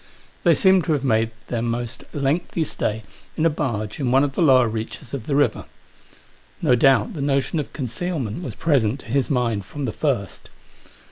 [0.43, 3.03] They seem to have made their most lengthy stay
[3.37, 5.65] in a barge in one of the lower reaches of the river.
[6.59, 10.49] No doubt the notion of conceal ment was present to his mind from the first.